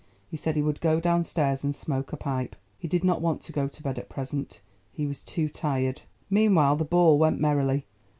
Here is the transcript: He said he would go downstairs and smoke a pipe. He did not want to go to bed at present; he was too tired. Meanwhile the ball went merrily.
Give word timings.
He 0.31 0.35
said 0.35 0.55
he 0.55 0.63
would 0.63 0.81
go 0.81 0.99
downstairs 0.99 1.63
and 1.63 1.75
smoke 1.75 2.11
a 2.11 2.17
pipe. 2.17 2.55
He 2.79 2.87
did 2.87 3.03
not 3.03 3.21
want 3.21 3.41
to 3.41 3.51
go 3.51 3.67
to 3.67 3.83
bed 3.83 3.99
at 3.99 4.09
present; 4.09 4.59
he 4.91 5.05
was 5.05 5.21
too 5.21 5.47
tired. 5.47 6.01
Meanwhile 6.27 6.77
the 6.77 6.85
ball 6.85 7.19
went 7.19 7.39
merrily. 7.39 7.85